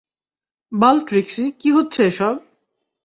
[0.71, 2.35] বাল Trixie, কি হচ্ছে এসব?